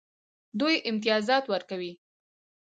[0.59, 1.93] دوی امتیازات ورکوي.